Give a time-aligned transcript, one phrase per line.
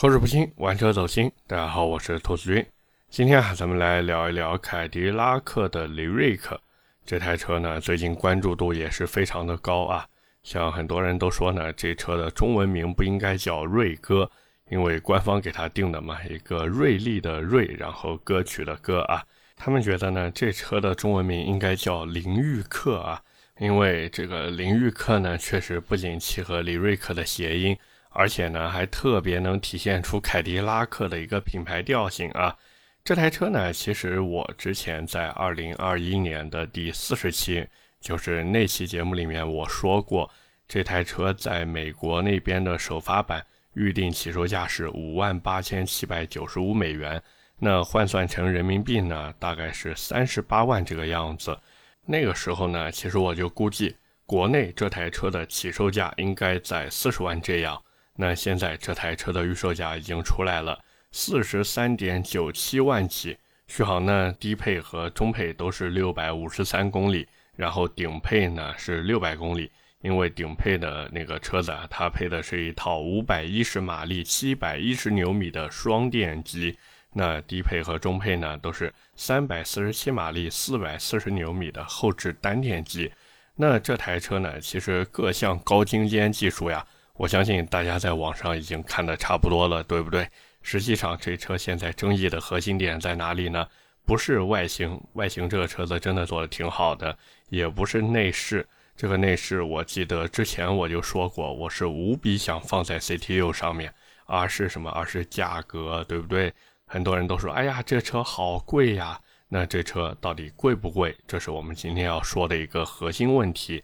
[0.00, 1.28] 口齿不清，玩车走心。
[1.48, 2.64] 大家好，我是兔子君。
[3.10, 6.60] 今天啊，咱们来聊一聊凯迪拉克的雷瑞克
[7.04, 10.06] 这台车呢，最近关注度也是非常的高啊。
[10.44, 14.30] 像很多人都说呢，这车的中文名不应该叫瑞歌，
[14.70, 19.24] 因为官方给它定的嘛，一个锐利的锐，然后歌曲的歌啊。
[19.56, 23.20] 他们觉得呢，这车的中文名应该叫林玉克啊，
[23.58, 27.76] 因为这个林玉克呢，确实不仅契合李瑞克的谐音。
[28.10, 32.56] 而且呢，还特别能体现出凯迪拉克的一个品牌调性啊！
[33.04, 37.66] 这台车呢，其实我之前在二零二一年的第四十期，
[38.00, 40.30] 就是那期节目里面我说过，
[40.66, 43.44] 这台车在美国那边的首发版
[43.74, 47.22] 预定起售价是五万八千七百九十五美元，
[47.58, 51.58] 那换算成人民币呢，大概是三十八万这个样子。
[52.04, 53.96] 那个时候呢，其实我就估计
[54.26, 57.80] 国内这台车的起售价应该在四十万这样。
[58.20, 60.76] 那现在这台车的预售价已经出来了，
[61.12, 63.38] 四十三点九七万起，
[63.68, 69.70] 续航呢低配和中配都是六百五十三公里，然后顶配呢是六百公里。
[70.00, 76.76] 因为顶配的那个车子啊，它配的是一套五百一十马力、七百一十牛米的双电机，
[77.12, 83.12] 那低配和中配呢都是三百四十七马力、四百四十牛米的后置单电机。
[83.54, 86.84] 那这台车呢，其实各项高精尖技术呀。
[87.18, 90.26] 我相信大家在网上已经看的差不多了，对不对？
[90.62, 93.66] 实际上，这车现在争议的核心点在哪里呢？
[94.06, 97.12] 不是外形，外形这个车子真的做的挺好的；
[97.48, 98.66] 也不是内饰，
[98.96, 103.92] 这个内饰我记得之前我就说过，我是无比想放在 CTU 上面。
[104.30, 104.90] 而是什么？
[104.90, 106.52] 而是价格，对不对？
[106.86, 109.18] 很多人都说，哎呀，这车好贵呀。
[109.48, 111.16] 那这车到底贵不贵？
[111.26, 113.82] 这是我们今天要说的一个核心问题。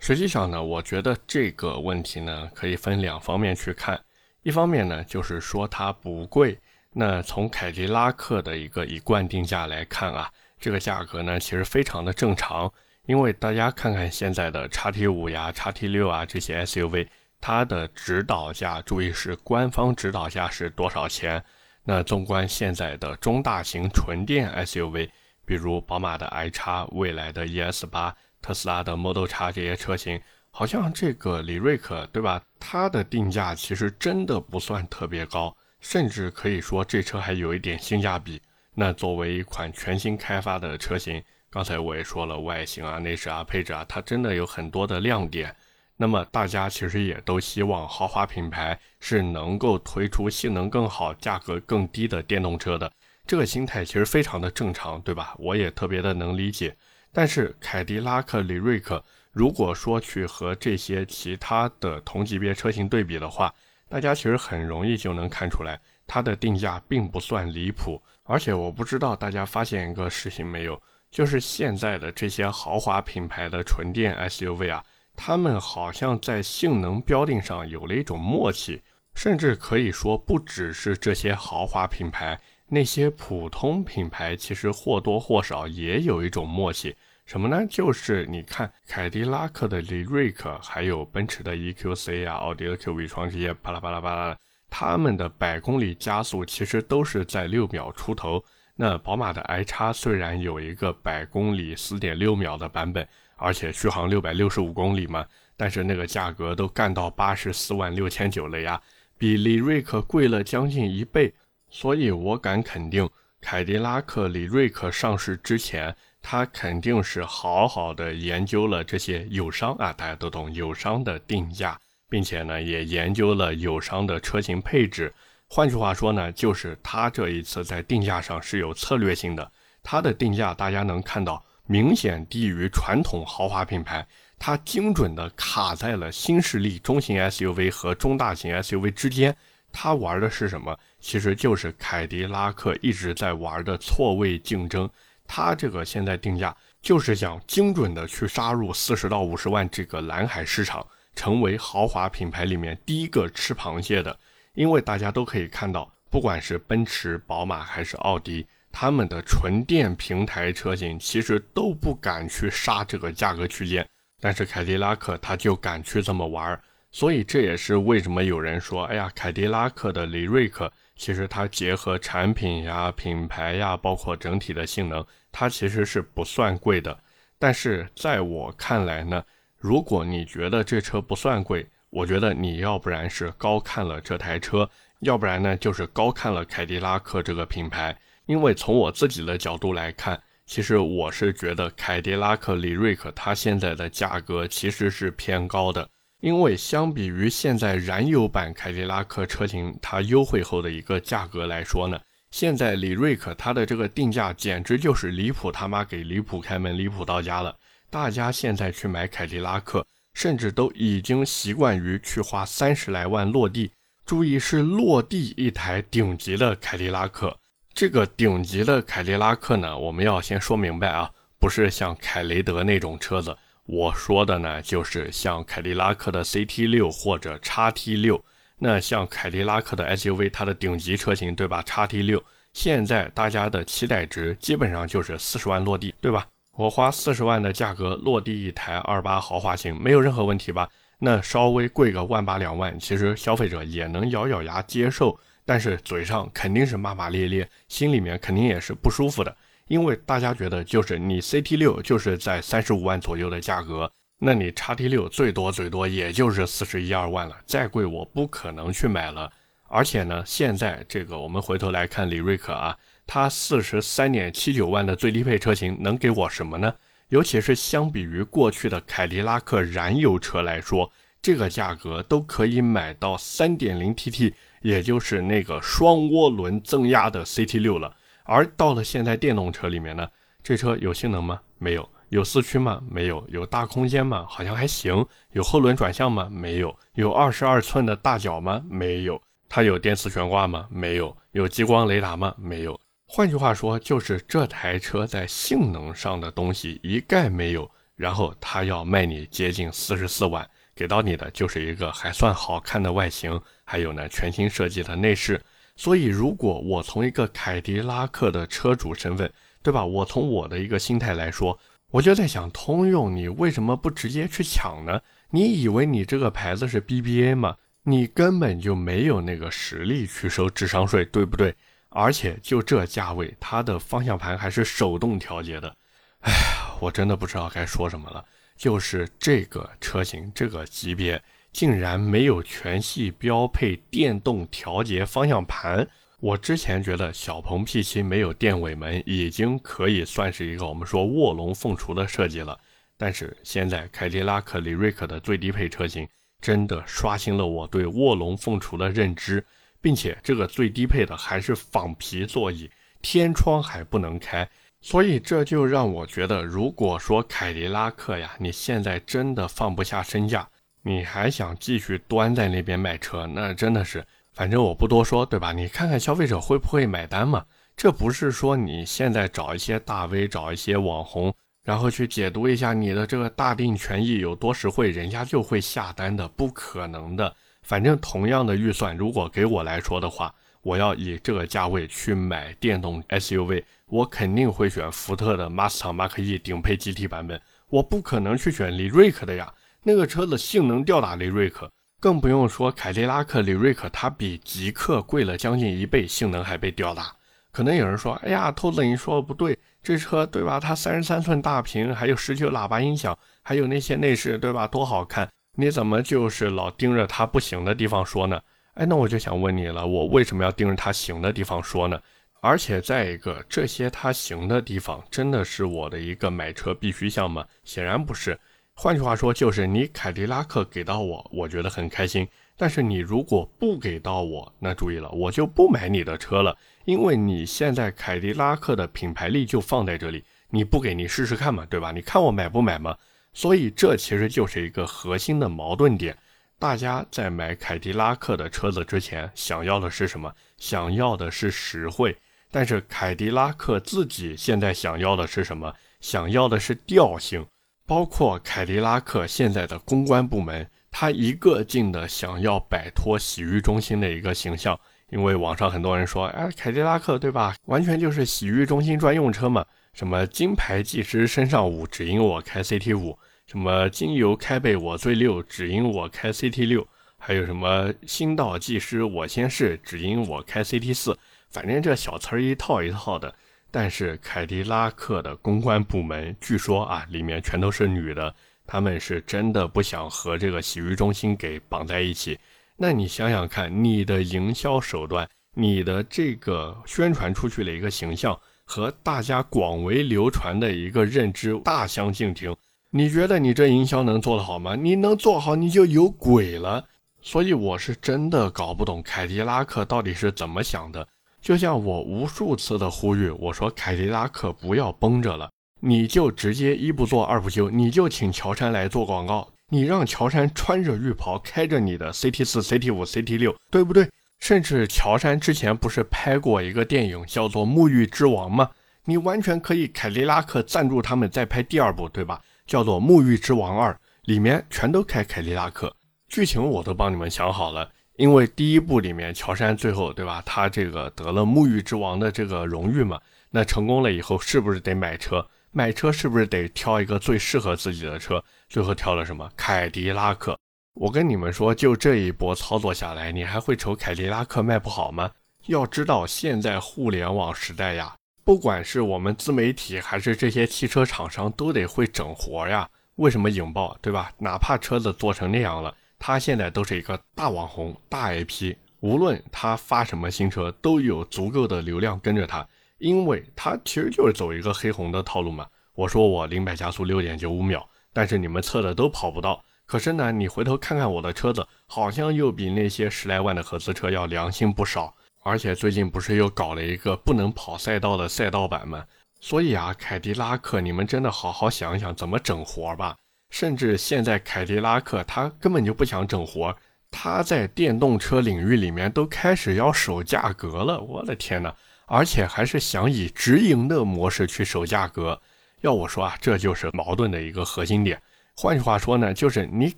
[0.00, 4.00] 实际上呢，我觉得这个问题呢，可以分两方面去看。
[4.42, 6.58] 一方面呢，就是说它不贵。
[6.94, 12.72] 那从凯迪拉克的一个一贯定价来看啊，这个价格呢，其实非常的正常。
[13.04, 17.06] 因为大家看看现在的叉 T 五呀、叉 T 六啊这些 SUV，
[17.38, 21.44] 它的指导价，注意是官方指导价是多少钱？
[21.84, 25.10] 那纵观现在的中大型纯电 SUV，
[25.44, 28.16] 比如宝马的 i 叉、蔚来的 ES 八。
[28.40, 30.20] 特斯拉的 Model X 这些车型，
[30.50, 32.42] 好像这个李瑞克，对吧？
[32.58, 38.40] 它的定价其实真的不算特别高，甚至可以说这车还有一点性价比。
[38.74, 45.54] 那作为一款全新开发的车型，刚才我也说了，外形啊、内饰啊、配置啊，它真的有很多的亮点。
[45.96, 52.90] 那么大家其实也都希望豪华品牌是能够推出性能更好、价格更低的电动车的，
[53.26, 55.34] 这个心态其实非常的正常，对吧？
[55.38, 56.74] 我也特别的能理解。
[57.12, 63.52] 但是凯迪拉克李瑞克，如果说去和这些其他的同级别车型对比的话，
[63.88, 68.00] 大家其实很容易就能看出来，它的定价并不算离谱。
[68.22, 74.84] 而且我不知道大家发现一个事情没有，就是现在的这些豪华品牌的纯电 SUV 啊，
[75.16, 78.80] 他们好像在性能标定上有了一种默契，
[79.16, 82.40] 甚至可以说不只是这些豪华品牌。
[82.72, 86.94] 那些普通品牌其实或多或少也有一种默契，
[87.26, 87.66] 什么呢？
[87.68, 94.36] 就是你看凯迪拉克的李瑞克，还有奔驰的 EQC 啊、奥迪的 Q 创这些巴拉巴拉巴拉，
[94.70, 98.40] 他们的百公里加速其实都是在六秒出头。
[98.76, 105.26] 那宝马的 i 叉虽然有一个百公里四点六秒的版本，而且续航六百六十五公里嘛，
[105.56, 108.80] 但是那个价格都干到八十四万六千九了呀，
[109.18, 111.34] 比李瑞克贵了将近一倍。
[111.70, 113.08] 所以，我敢肯定，
[113.40, 121.78] 凯迪拉克李瑞克上市之前，他肯定是好好的研究了这些友商啊，大家都懂友商的定价，
[122.08, 125.14] 并且呢，也研究了友商的车型配置。
[125.48, 129.50] 换句话说呢，就是他这一次在定价上是有策略性的。
[129.82, 134.06] 他的定价大家能看到，明显低于传统豪华品牌，
[134.38, 139.34] 它精准的卡在了新势力中型 SUV 和中大型 SUV 之间。
[139.72, 140.78] 他玩的是什么？
[141.00, 144.88] 其实就是凯迪拉克一直在玩的错位竞争。
[145.26, 150.84] 他这个现在定价就是想精准的去杀入四十到五十万这个蓝海市场，
[151.14, 154.18] 成为豪华品牌里面第一个吃螃蟹的。
[154.54, 163.88] 因为大家都可以看到，不管是奔驰、宝马还是奥迪，他们的纯电平台车型其实都不敢去杀这个价格区间，
[164.20, 166.60] 但是凯迪拉克他就敢去这么玩。
[166.92, 176.98] 所以这也是为什么有人说，哎呀，凯迪拉克的李瑞克其实它结合产品呀、品牌呀，包括整体的性能，它其实是不算贵的。
[177.38, 179.24] 但是在我看来呢，
[179.56, 184.68] 如果你觉得这车不算贵，我觉得你要不然是高看了这台车，
[185.00, 187.96] 要不然呢就是高看了凯迪拉克这个品牌。
[188.26, 195.88] 因为从我自己的角度来看，其实我是觉得凯迪拉克李瑞克它现在的价格其实是偏高的。
[196.20, 201.98] 因为相比于现在燃油版凯迪拉克车型它优惠后的一个价格来说呢，
[202.30, 207.56] 现在李瑞克它的这个定价简直就是离谱他妈给离谱开门，离谱到家了。
[207.88, 209.84] 大家现在去买凯迪拉克，
[210.14, 213.72] 甚至都已经习惯于去花三十来万落地。
[214.04, 217.36] 注意是落地一台顶级的凯迪拉克。
[217.72, 223.36] 这个顶级的凯迪拉克呢，我们要先说明白啊，不是像凯雷德那种车子。
[223.72, 228.20] 我说的呢，就是像凯迪拉克的 CT 六或者 x T 六。
[228.58, 232.20] 那像凯迪拉克的 SUV，它的顶级车型，对吧？x T 六，
[232.52, 236.26] 现在大家的期待值基本上就是四十万落地，对吧？
[236.56, 240.68] 我花四十万的价格落地一台二八豪华型，没有任何问题吧？
[240.98, 245.16] 那稍微贵个万八两万，其实消费者也能咬咬牙接受。
[245.46, 249.34] 但是嘴上肯定是骂骂咧咧，心里面肯定也是不舒服的，
[249.70, 253.88] 因为大家觉得就是你 CT 六就是在三十五万左右的价格，
[254.18, 259.30] 那你叉 T 六最多最多也就是四十一二万了，再贵我不可能去买了。
[259.68, 262.76] 而且呢，现在这个我们回头来看李瑞克啊，
[263.06, 266.74] 它四十三点七九万的最低配车型能给我什么呢？
[267.10, 270.90] 尤其是相比于过去的凯迪拉克燃油车来说，
[271.22, 274.32] 这个价格都可以买到三点零 TT。
[274.62, 277.96] 也就是那个双涡轮增压的 CT 六了，
[278.30, 280.08] 而到了现在电动车里面呢，
[280.40, 281.40] 这车有性能吗？
[281.58, 281.88] 没有。
[282.10, 282.80] 有四驱吗？
[282.88, 283.26] 没有。
[283.28, 284.24] 有大空间吗？
[284.28, 285.04] 好像还行。
[285.32, 286.28] 有后轮转向吗？
[286.30, 286.72] 没有。
[286.94, 288.62] 有二十二寸的大脚吗？
[288.70, 289.20] 没有。
[289.48, 290.68] 它有电磁悬挂吗？
[290.70, 291.16] 没有。
[291.32, 292.32] 有激光雷达吗？
[292.38, 292.80] 没有。
[293.04, 300.48] 换句话说，就是这台车在性能上的东西一概没有，然后它要卖你接近四十四万。
[300.76, 305.42] 给到你的就是一个还算好看的外形，还有呢全新设计的内饰。
[305.80, 309.32] 所以，如果我从一个凯迪拉克的车主身份，
[309.62, 309.82] 对吧？
[309.82, 311.58] 我从我的一个心态来说，
[311.90, 315.00] 我就在想，通用你为什么不直接去抢呢？
[315.30, 317.56] 你以为你这个牌子是 BBA 吗？
[317.84, 321.54] 你根本就没有那个实力去收智商税，对不对？
[321.88, 325.74] 而且就这价位，它的方向盘还是手动调节的。
[326.20, 328.22] 哎呀，我真的不知道该说什么了。
[328.54, 335.86] 就是这个车型这个级别竟然没有全系标配电动调节方向盘。
[336.20, 342.58] 我之前觉得小鹏 P7 没有电尾门已经可以算是一个我们说卧龙凤雏的设计了，
[342.98, 346.06] 但是现在凯迪拉克李瑞克的最低配车型
[346.40, 349.42] 真的刷新了我对卧龙凤雏的认知，
[349.80, 352.70] 并且这个最低配的还是仿皮座椅，
[353.00, 354.46] 天窗还不能开。
[354.82, 360.48] 所以这就让我觉得，如果说凯迪拉克呀，你现在真的放不下身价，
[360.82, 365.52] 你还想继续端在那边卖车，那真的是，反正我不多说，对吧？
[365.52, 367.44] 你看看消费者会不会买单嘛？
[367.76, 371.34] 这不是说你现在找一些大 V，找一些网红，
[371.64, 377.34] 然后去解读一下你的这个大定权益有多实惠，人家就会下单的，不可能的。
[377.62, 380.34] 反正同样的预算，如果给我来说的话。
[380.62, 387.40] 我要以这个价位去买电动 SUV，我肯定会选福特的 Mustang Mach E 顶配 GT 版本，
[387.70, 389.50] 我不可能去选李瑞克的呀。
[389.82, 397.14] 那个车子性能吊打雷瑞克，更不用说凯迪拉克雷瑞克，它比极客贵了将近一倍，性能还被吊打。
[397.50, 400.60] 可能有人说，哎呀，兔子你说的不对，这车对吧？
[400.60, 404.66] 它三十三寸大屏，还有十九喇叭音响，还有那些内饰对吧？
[404.66, 408.40] 多好看，你怎么就是老盯着它不行的地方说呢？
[408.74, 412.00] 哎，那我就想问你了，我为什么要盯着它行的地方说呢？
[412.40, 417.44] 而且再一个，这些它行的地方真的是我的一个买车必须项吗？
[417.64, 418.38] 显然不是。
[418.82, 422.26] 换句话说，就是你凯迪拉克给到我，我觉得很开心。
[422.56, 426.56] 但是你如果不给到我，那注意了，我就不买你的车了，
[426.86, 431.92] 因为你现在凯迪拉克的品牌力就放在这里，你不给你试试看嘛，对吧？
[431.92, 432.96] 你看我买不买嘛？
[433.34, 436.16] 所以这其实就是一个核心的矛盾点。
[436.58, 440.32] 大家在买凯迪拉克的车子之前，想要的是什么？
[440.56, 442.16] 想要的是实惠。
[442.50, 445.70] 但是凯迪拉克自己现在想要的是什么？
[446.00, 447.44] 想要的是调性。
[447.90, 454.78] 包括凯迪拉克现在的公关部门，他一个劲的想要摆脱洗浴中心的一个形象。
[455.08, 457.56] 因为网上很多人说，哎，凯迪拉克对吧？
[457.64, 459.66] 完全就是洗浴中心专用车嘛。
[459.92, 463.18] 什么金牌技师身上五，只因我开 CT 五。
[463.48, 466.82] 什么精油开背我最溜，只因我开 CT 六；
[467.18, 471.18] 还有什么新道技师我先试，只因我开 CT 四。
[471.48, 473.34] 反正这小词儿一套一套的。
[473.70, 478.34] 但是凯迪拉克的公关部门据说啊，里面全都是女的，
[478.66, 482.38] 他们是真的不想和这个洗浴中心给绑在一起。
[482.76, 492.56] 那你想想看，你的营销手段，你的这个宣传出去的一个形象，和大家广为流传的一个认知大相径庭。
[492.90, 494.74] 你觉得你这营销能做得好吗？
[494.74, 496.84] 你能做好，你就有鬼了。
[497.22, 501.06] 所以我是真的搞不懂凯迪拉克到底是怎么想的。
[501.40, 514.08] 就像我无数次的呼吁，我说凯迪拉克不要绷着了，你就直接一不做二不休，你就请乔杉来做广告，你让乔杉穿着浴袍，开着你的 CT 四、CT 五、CT 六，对不对？
[514.38, 518.70] 甚至乔杉之前不是拍过一个电影叫做《沐浴之王》吗？
[519.04, 522.40] 你完全可以凯迪拉克赞助他们再拍第二部，对吧？
[522.66, 523.92] 叫做《沐浴之王二》，
[524.24, 525.94] 里面全都开凯迪拉克，
[526.28, 527.90] 剧情我都帮你们想好了。
[528.20, 535.42] 因为第一部里面乔杉最后对吧，他这个得了沐浴之王的这个荣誉嘛，那成功了以后是不是得买车？
[535.70, 538.44] 买车是不是得挑一个最适合自己的车？
[538.68, 539.50] 最后挑了什么？
[539.56, 540.54] 凯迪拉克。
[540.92, 545.30] 我跟你们说，就这一波操作下来，你还会愁凯迪拉克卖不好吗？
[545.68, 548.14] 要知道现在互联网时代呀。
[548.44, 552.86] 不管是我们自媒体还是这些汽车厂商，都得会整活呀。
[553.14, 554.30] 为什么引爆，对吧？
[554.36, 562.64] 哪怕车子做成那样了，他现在都是一个大网红、大 IP，无论他发什么新车，都有足够的流量跟着他，
[562.98, 565.66] 因为他其实就是走一个黑红的套路嘛。
[565.94, 569.64] 我说我零百加速六点九五秒，但是你们测的都跑不到。
[569.86, 575.12] 可是呢，你回头看看我的车子，好像又比那些十来万的合资车要良心不少。
[575.42, 579.02] 而且最近不是又搞了一个不能跑赛道的赛道版吗？
[579.40, 583.16] 所以啊，凯迪拉克，你们真的好好想想怎么整活吧。
[583.50, 586.74] 甚至现在凯迪拉克他根本就不想整活，
[587.10, 591.00] 他在电动车领域里面都开始要守价格了。
[591.00, 591.74] 我的天哪！
[592.06, 595.40] 而且还是想以直营的模式去守价格。
[595.82, 598.20] 要我说啊，这就是矛盾的一个核心点。
[598.56, 599.94] 换句话说呢，就是你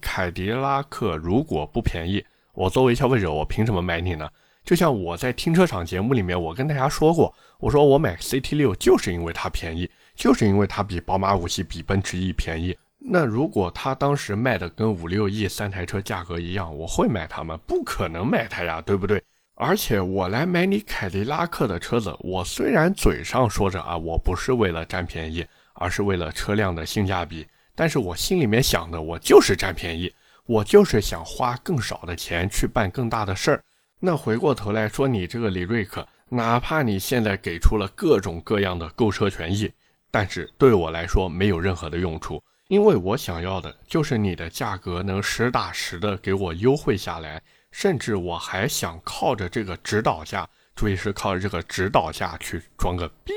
[0.01, 4.29] 凯迪拉克如果不便宜，我作为消费者，我凭什么买你呢？
[4.65, 12.77] 就像我在停车场节目里面，我跟大家说过，我说我买 CT 六就是因为它便宜，就是因为它比宝马五系、比奔驰 E 便宜。
[13.05, 17.59] 那如果他当时卖的跟五六亿三台车价格一样，我会买它吗？
[17.67, 19.23] 不可能买它呀，对不对？
[19.55, 25.45] 而且我来买你凯迪拉克的车子，我虽然嘴上说着啊，我不是为了占便宜，
[25.75, 30.13] 而是为了车辆的性价比，但是我心里面想的，我就是占便宜，
[30.47, 33.65] 我就是想花更少的钱去办更大的事儿。
[34.01, 39.71] 那回过头来说，你这个李瑞克，哪怕你现在给出了各种各样的购车权益，
[40.11, 42.43] 但是对我来说没有任何的用处，
[42.73, 53.35] 因为我想要的就是你的价格能实打实的给我优惠下来，甚至我还想靠着这个指导价，注意是靠着这个指导价去装个逼。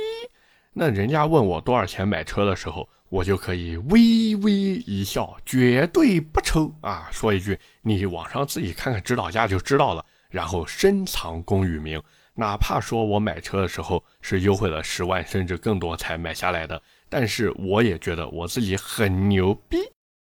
[0.71, 10.05] 那人家问我多少钱买车的时候，我就可以微微一笑，绝对不抽啊，说一句你网上自己看看指导价就知道了。
[10.29, 12.01] 然后深藏功与名，
[12.35, 19.77] 哪怕说我买车的时候是优惠了十万甚至更多才买下来的，但是我也觉得我自己很牛逼。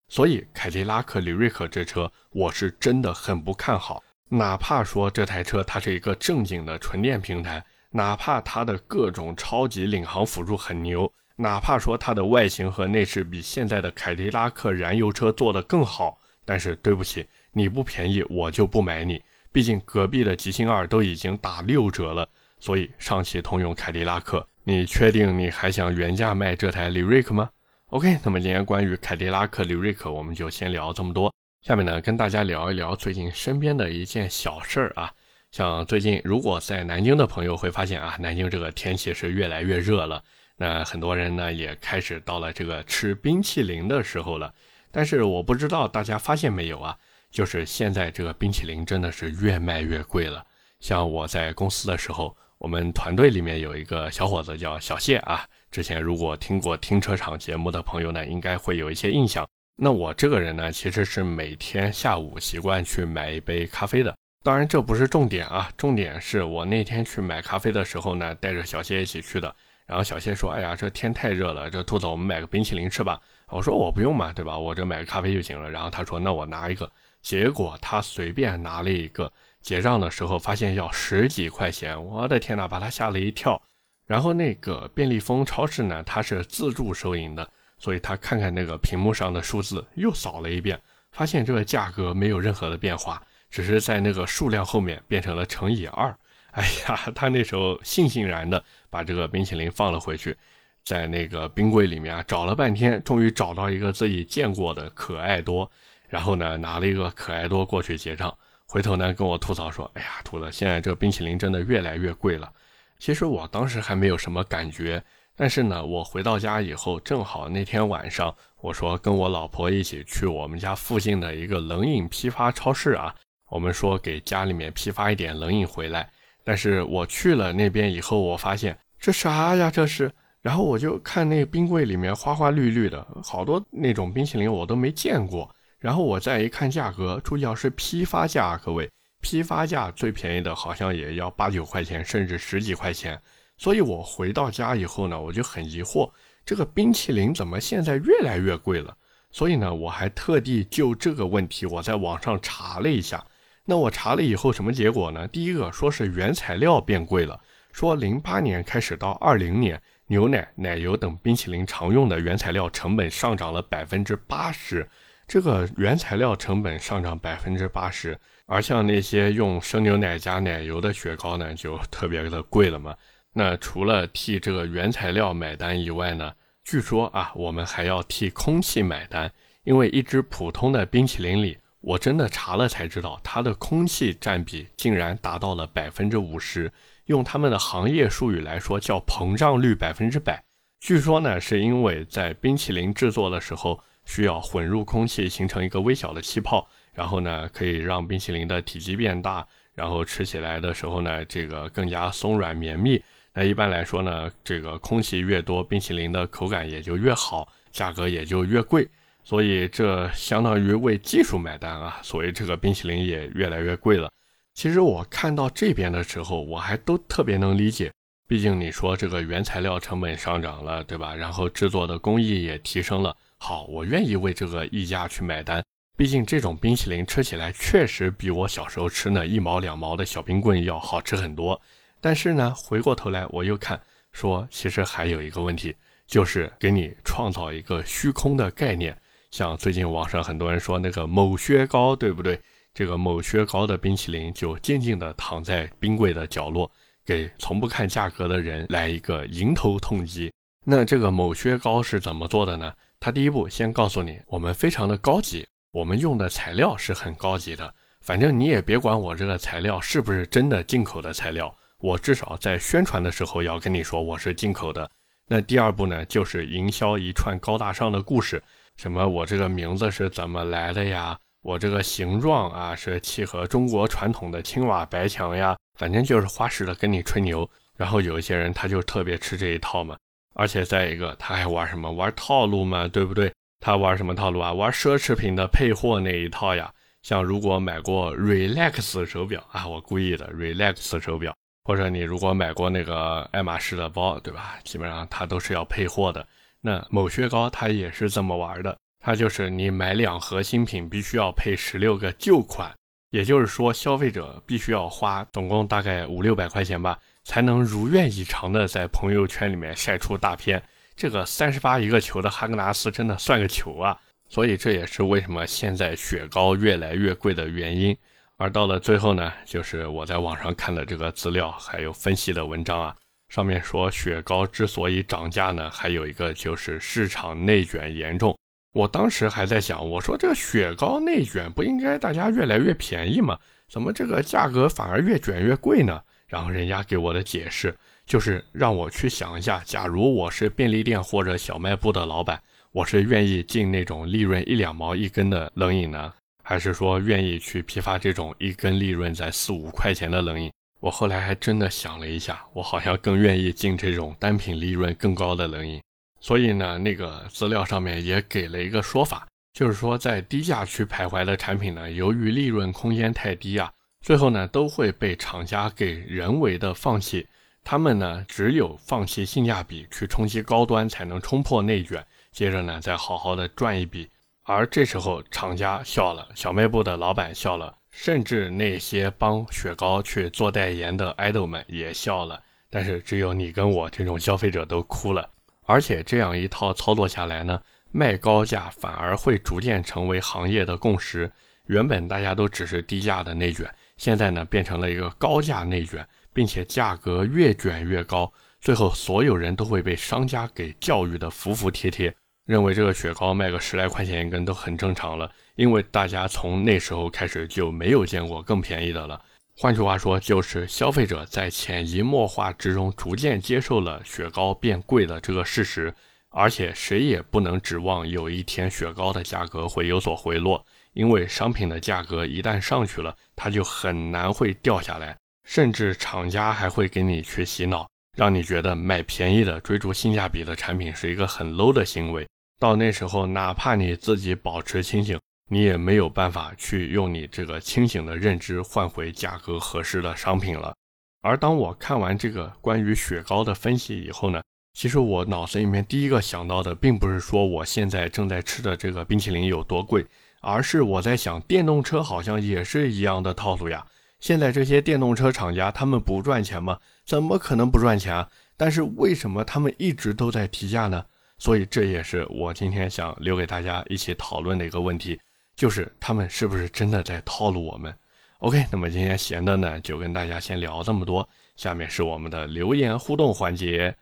[0.10, 4.04] 所以凯迪拉克李瑞克这车我是真的很不看好。
[4.30, 19.22] 哪怕说这台车它是一个正经的纯电平台，哪怕它的各种超级领航辅助很牛，哪怕说它的外形和内饰比现在的凯迪拉克燃油车做得更好，但是对不起，你不便宜我就不买你。
[19.52, 22.28] 毕竟隔壁的极星二都已经打六折了，
[22.60, 27.50] 所以上汽通用凯迪拉克，你确定你还想原价卖这台李瑞克吗
[27.88, 31.34] ？OK，那么今天关于凯迪拉克李瑞克，我们就先聊这么多。
[31.62, 35.12] 下面呢，跟大家聊一聊最近身边的一件小事儿啊。
[35.52, 40.24] 像最近如果在南京的朋友会发现啊，南京这个天气是越来越热了，
[40.56, 44.54] 那很多人呢也开始到了这个吃冰淇淋的时候了。
[44.92, 46.98] 但是我不知道大家发现没有啊？
[47.30, 50.46] 就是现在这个冰淇淋真的是越卖越贵了。
[50.80, 55.46] 像我在公司的时候，我们团队里面有一个小伙子叫小谢啊。
[55.70, 59.46] 之前如果听过停车场节目的朋友呢，应该会有一些印象。
[59.76, 64.16] 那我这个人呢，其实是每天下午习惯去买一杯咖啡的。
[64.44, 69.54] 当然这不是重点啊，重点是我那天去买咖啡的时候呢，带着小谢一起去的。
[69.86, 73.20] 然后小谢说：“哎呀，这天太热了，这兔子我们买个冰淇淋吃吧。”
[73.52, 74.58] 我说：“我不用嘛，对吧？
[74.58, 76.90] 我这买个咖啡就行了。”然后他说：“那我拿一个。”
[77.22, 79.32] 结果他随便拿了一个，
[79.64, 83.60] 结账的时候发现要十几块钱，我的天呐，把他吓了一跳。
[84.06, 90.80] 然后那个便利蜂超市呢，它是自助收银的，所以他看看那个屏幕上的数字，又扫了一遍，
[91.14, 96.14] 发现这个价格没有任何的变化，只是在那个数量后面变成了乘以二。
[96.52, 100.38] 哎呀，他那时候悻悻然的把这个冰淇淋放了回去，
[100.84, 105.72] 在那个冰柜里面啊找了半天，终于找到一个自己见过的可爱多。
[106.10, 108.38] 然后呢，拿了一个可爱多过去结账，
[108.74, 112.52] 回头呢跟我吐槽说：“哎呀，兔子，现在这个冰淇淋真的越来越贵了。”
[112.98, 115.00] 其实我当时还没有什么感觉，
[115.36, 123.14] 但是呢，我回到家以后，正好那天晚上，我说跟我老婆一起去我们家附近的一个冷饮批发超市啊，
[123.52, 126.10] 我们说给家里面批发一点冷饮回来。
[126.44, 129.70] 但是我去了那边以后，我发现这啥呀？
[129.70, 130.12] 这是。
[130.42, 135.48] 然后我就看那个冰柜里面花花绿绿的，好多那种冰淇淋我都没见过。
[135.84, 143.22] 然后我再一看价格，注意啊是批发价，各位，批发价最便宜的好像也要八九块钱，甚至十几块钱。
[143.58, 146.10] 所以我回到家以后呢，我就很疑惑，
[146.46, 148.96] 这个冰淇淋怎么现在越来越贵了？
[149.30, 153.22] 所以呢，我还特地就这个问题，我在网上查了一下。
[153.66, 155.28] 那我查了以后什么结果呢？
[155.28, 157.38] 第一个说是原材料变贵了，
[157.74, 159.82] 说零八年开始到二零年。
[160.08, 164.88] 牛奶、奶油等冰淇淋常用的原材料成本上涨了百分之八十，
[165.28, 172.96] 这个原材料成本上涨百分之八十，而像那些用生牛奶加奶油的雪糕呢，就特别的贵了嘛。
[173.34, 179.32] 那除了替这个原材料买单以外呢，据说啊，我们还要替空气买单，
[179.64, 186.72] 因为一只普通的冰淇淋里，我真的查了才知道，它的空气占比竟然达到了百分之五十。
[187.06, 190.44] 用他们的行业术语来说，叫膨胀率百分之百。
[190.80, 203.02] 据说呢，是因为在冰淇淋制作的时候需要混入空气，形成一个微小的气泡，然后呢可以让冰淇淋的体积变大，然后吃起来的时候呢，这个更加松软绵密。
[203.34, 208.88] 那一般来说呢，这个空气越多，冰淇淋的口感也就越好，价格也就越贵。
[209.24, 214.12] 所以这相当于为技术买单啊，所以这个冰淇淋也越来越贵了。
[214.54, 217.92] 其实我看到这边的时候，我还都特别能理解。
[218.28, 221.16] 毕竟你说这个原材料成本上涨了，对吧？
[221.16, 223.16] 然后制作的工艺也提升了。
[223.46, 225.62] 好，我愿意为这个溢价去买单。
[225.98, 231.60] 毕竟这种冰淇淋吃起来确实比我小时候吃那一毛两毛的小冰棍要好吃很多。
[232.00, 233.78] 但是呢，回过头来我又看，
[234.14, 235.76] 说其实还有一个问题，
[236.08, 238.98] 就是给你创造一个虚空的概念。
[239.30, 242.40] 像最近网上很多人说那个某雪糕，对不对？
[242.74, 246.72] 这个某雪糕的冰淇淋就静静地躺在冰柜的角落，
[247.06, 250.32] 给从不看价格的人来一个迎头痛击。
[250.66, 252.74] 那这个某雪糕是怎么做的呢？
[253.04, 257.76] 他第一步先告诉你，我们非常的高级，我们用的材料是很高级的。
[258.00, 264.90] 反正你也别管我这个材料是不是真的进口的材料，我至少在宣传的时候要跟你说我是进口的。
[265.28, 268.42] 那第二步呢，就是营销一串高大上的故事，
[268.78, 271.20] 什么我这个名字是怎么来的呀？
[271.42, 277.50] 我这个形状啊，是契合中国传统的青瓦白墙呀，反正就是花式的跟你吹牛。
[277.76, 279.98] 然后有一些人他就特别吃这一套嘛，
[280.34, 283.32] 而且再一个他还玩什么玩套路嘛，对不对？
[283.60, 284.52] 他玩什么套路啊？
[284.52, 286.72] 玩奢侈品的配货那一套呀。
[287.02, 294.58] 像如果买过 Relax 手表啊，我故意的 Relax 手表，或者你如果买过那个爱马仕的包，对吧？
[294.64, 296.26] 基本上它都是要配货的。
[296.62, 298.78] 那某雪糕它也是这么玩的。
[299.06, 302.74] 它就是你买两盒新品，必须要配十六个旧款，
[303.10, 310.62] 也就是说，消费者必须要花总共大概五六百块钱吧，才能如愿以偿的在朋友圈里面晒出大片。
[310.96, 313.98] 这个三十八一个球的哈根达斯真的算个球啊！
[314.30, 317.98] 所以这也是为什么现在雪糕越来越贵的原因。
[318.38, 322.96] 而到了最后呢，就是我在网上看的这个资料还有分析的文章啊，
[323.30, 328.38] 上面说雪糕之所以涨价呢，还有一个就是市场内卷严重。
[328.74, 333.38] 我当时还在想，我说这雪糕内卷不应该大家越来越便宜吗？
[333.70, 336.02] 怎么这个价格反而越卷越贵呢？
[336.34, 342.42] 然后人家给我的解释就是让我去想一下，假如我是便利店或者小卖部的老板，
[342.72, 346.12] 我是愿意进那种利润一两毛一根的冷饮呢，
[346.44, 350.52] 还是说愿意去批发这种一根利润在四五块钱的冷饮？
[350.80, 355.80] 我后来还真的想了一下，我好像更愿意进这种单品利润更高的冷饮。
[356.20, 363.72] 所以呢，那个资料上面也给了一个说法，就是说在低价区徘徊的产品呢，由于利润空间太低啊，
[364.04, 367.26] 最后呢都会被厂家给人为的放弃。
[367.64, 374.10] 他们呢只有放弃性价比去冲击高端，才能冲破内卷，接着呢再好好的赚一笔。
[374.44, 382.44] 而这时候厂家笑了，小卖部的老板笑了，甚至那些帮雪糕去做代言的爱豆们也笑了。
[382.70, 385.30] 但是只有你跟我这种消费者都哭了。
[385.66, 387.62] 而且这样一套操作下来呢，
[387.92, 391.32] 卖高价反而会逐渐成为行业的共识。
[391.68, 402.14] 原本大家都只是低价的内卷，现在呢变成了一个高价内卷，并且价格越卷越高，最后所有人都会被商家给教育的服服帖帖。
[402.46, 409.22] 认为这个雪糕卖个十来块钱一根都很正常了，因为大家从那时候开始就没有见过更便宜的了。
[409.56, 415.96] 换句话说，就是消费者在潜移默化之中逐渐接受了雪糕变贵的这个事实，
[416.28, 427.88] 而且谁也不能指望有一天雪糕的价格会有所回落，因为商品的价格一旦上去了，它就很难会掉下来，甚至厂家还会给你去洗脑。
[428.16, 432.28] 让你觉得买便宜的、追逐性价比的产品是一个很 low 的行为。
[432.60, 440.76] 到那时候，哪怕你自己保持清醒，你也没有办法去用你这个清醒的认知换回价格合适的商品了。
[441.24, 444.40] 而当我看完这个关于雪糕的分析以后呢，
[444.74, 450.06] 其实我脑子里面第一个想到的，并不是说我现在正在吃的这个冰淇淋有多贵，
[450.44, 453.86] 而是我在想，电动车好像也是一样的套路呀。
[454.20, 456.78] 现在这些电动车厂家，他们不赚钱吗？
[457.06, 458.30] 怎么可能不赚钱啊？
[458.56, 461.04] 但是为什么他们一直都在提价呢？
[461.38, 465.20] 所以这也是我今天想留给大家一起讨论的一个问题，
[465.56, 467.94] 就是他们是不是真的在套路我们
[468.40, 471.28] ？OK，那么今天闲的呢，就跟大家先聊这么多。
[471.56, 473.96] 下面是我们的留言互动环节。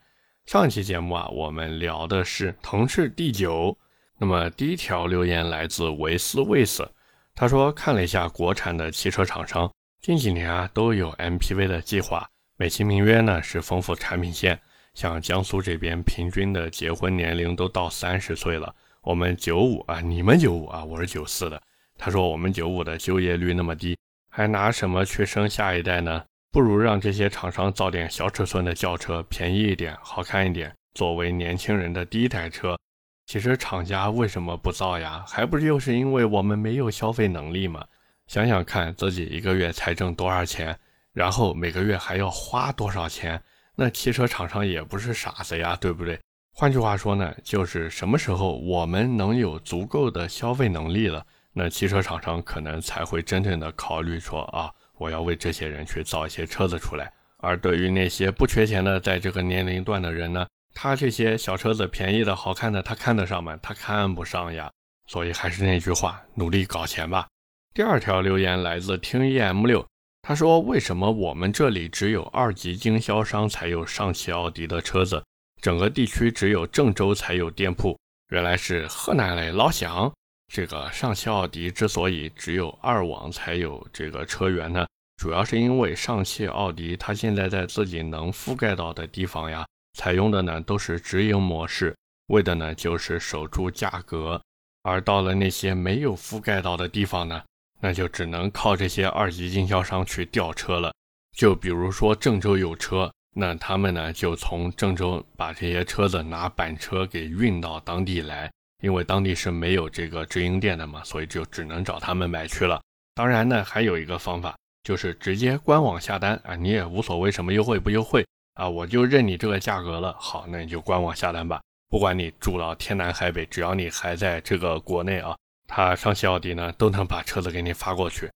[0.46, 3.76] 上期节目啊，我们聊的是腾势第九。
[4.22, 6.88] 那么第一条留言来自维斯卫斯，
[7.34, 9.68] 他说看了一下国产的汽车厂商。
[10.00, 14.60] 近几年啊，都有 MPV 的计划，美其名曰呢是丰富产品线。
[14.94, 21.60] 像江苏这边平均的结婚年龄都到三十岁了，我们九五啊，你们九五啊，我是九四的。
[21.98, 23.98] 他说我们九五的就业率那么低，
[24.30, 26.24] 还拿什么去生下一代呢？
[26.52, 32.78] 不如让这些厂商造点小尺寸的轿车，便宜一点，好看一点，作为年轻人的第一台车。
[33.26, 35.24] 其实厂家为什么不造呀？
[35.28, 37.86] 还不就是因为我们没有消费能力吗？
[38.28, 40.78] 想想看自己一个月才挣多少钱，
[41.14, 43.42] 然后每个月还要花多少钱，
[43.76, 46.20] 那汽车厂商也不是傻子呀，对不对？
[46.54, 57.12] 换句话说呢，就是什么时候我们能有足够的消费能力了，那汽车厂商可能才会真正的考虑说啊，我要为这些人去造一些车子出来。
[57.38, 63.58] 而对于那些不缺钱的，在这个年龄段的人呢，他这些小车子便宜的好看的，他看得上吗？
[63.62, 64.72] 他看不上呀。
[65.08, 67.28] 所以还是那句话，努力搞钱吧。
[67.74, 69.86] 第二条留言来自听 em 六，
[70.22, 75.22] 他说：“为什么我们这里只有二级经销商才有上汽奥迪的车子，
[75.62, 77.98] 整个地区只有郑州才有店铺？
[78.30, 80.10] 原来是河南的老乡。
[80.54, 84.86] 这个上汽奥迪之所以只有二网才有这个车源呢，
[85.18, 91.96] 主要是因为上汽奥迪它现在在自己能覆盖到的地方呀，采用的呢都是直营模式，
[92.28, 94.42] 为的呢就是守住价格，
[94.84, 97.42] 而到了那些没有覆盖到的地方呢。”
[97.84, 100.94] 那就只能靠这些二级经销商去调车了。
[101.36, 108.52] 就比如说郑州有车，那他们呢就从郑州把这些车子拿板车给运到当地来，
[108.84, 112.80] 因为当地是没有这个直营店的嘛，所以就只能找他们买去了。
[113.16, 120.16] 当然呢，还有一个方法就是直接官网下单啊，你也无所谓什么优惠不优惠啊，我就认你这个价格了。
[120.20, 125.36] 好，那你就官网下单吧，不管你住到天南海北，只要你还在这个国内啊。
[125.68, 128.30] 他上汽奥迪呢都能把车子给你发过去。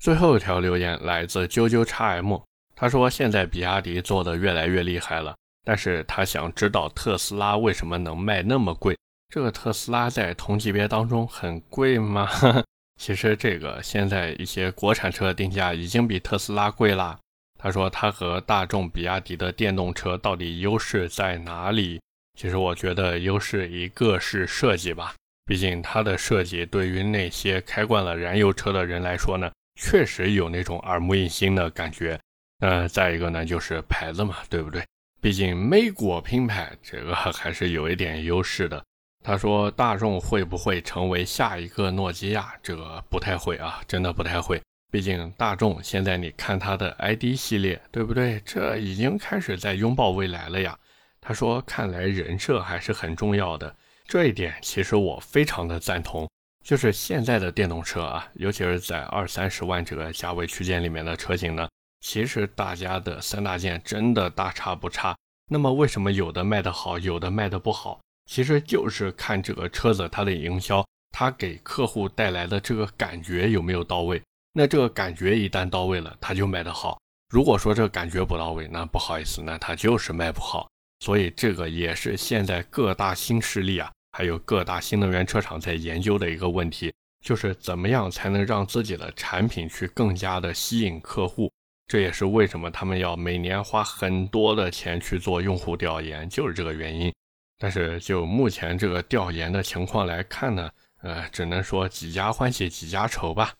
[0.00, 2.40] 最后一条留言来自啾啾叉 M，
[2.74, 8.98] 他说现在比亚迪做的越来越厉害了，但是他想知道特斯拉为什么能卖那么贵？
[9.28, 12.28] 这个特斯拉在同级别当中很贵吗？
[13.00, 17.16] 其实这个现在一些国产车定价已经比特斯拉贵啦。
[17.62, 22.00] 他说他和大众、比亚迪的电动车到底优势在哪里？
[22.36, 25.14] 其实我觉得优势一个是设计吧。
[25.44, 32.18] 毕竟它的设计对于那些开惯了燃油车的人来说呢，确实有那种耳目一新的感觉。
[32.58, 34.84] 那再一个呢，就是牌子嘛，对不对？
[35.20, 38.84] 毕竟美国品牌这个还是有一点优势的。
[39.24, 42.52] 他说大众会不会成为下一个诺基亚？
[42.60, 44.60] 这个不太会啊，真的不太会。
[44.92, 48.42] 毕竟大众现在你看它的 ID 系列，对不对？
[48.44, 50.78] 这已经开始在拥抱未来了呀。
[51.18, 53.74] 他说，看来人设还是很重要的。
[54.06, 56.28] 这一点其实我非常的赞同，
[56.62, 61.66] 就是现在的电动车啊，尤其是在二三十万这个价位区间里面的车型呢，
[62.02, 65.16] 其实大家的三大件真的大差不差。
[65.50, 67.98] 那么为什么有的卖得好，有的卖得不好？
[68.30, 74.20] 其实就是看这个车子它的营销，它给客户带来的这个感觉有没有到位。
[74.52, 77.00] 那这个感觉一旦到位了，它就卖得好。
[77.30, 80.68] 如果说这个感觉不到位，那不好意思，那它就是卖不好。
[81.00, 86.92] 所以这个也是现在各大新势力啊，还有各大新能源车厂在研究的一个问题，
[87.24, 91.50] 就是怎么样才能让自己的产品去更加的吸引客户。
[91.86, 97.12] 这也是为什么他们要每年花很多的钱去做用户调研，就是这个原因。
[97.58, 103.52] 但是就目前这个调研的情况来看呢，呃，只能说几家欢喜几家愁吧。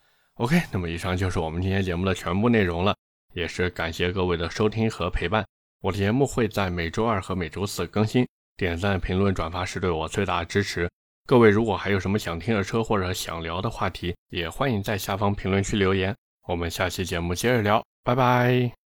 [0.43, 2.93] OK，那么以上就是我们今天节目的全部内容了，
[3.33, 5.47] 也是感谢各位的收听和陪伴。
[5.81, 8.27] 我的节目会在每周二和每周四更新，
[8.57, 10.91] 点赞、评论、转发是对我最大的支持。
[11.29, 16.13] 各位如果还有什么想听的车或者想聊的话题，也欢迎在下方评论区留言。
[16.49, 18.82] 我们下期节目接着聊，拜拜。